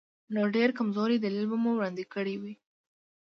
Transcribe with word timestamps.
نو 0.33 0.41
ډېر 0.55 0.69
کمزوری 0.79 1.17
دلیل 1.19 1.45
به 1.51 1.57
مو 1.63 1.71
وړاندې 1.75 2.03
کړی 2.13 2.35
وي. 2.41 2.53